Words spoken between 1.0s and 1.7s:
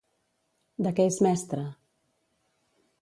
és mestra?